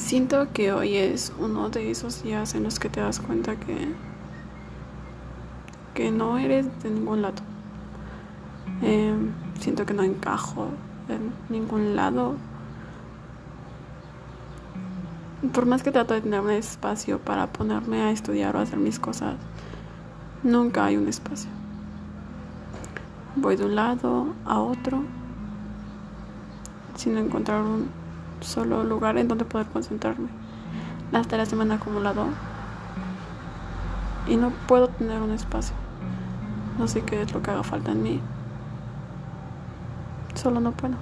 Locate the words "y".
34.26-34.36